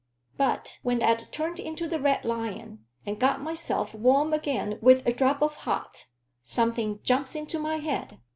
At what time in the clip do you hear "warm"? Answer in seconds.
3.93-4.33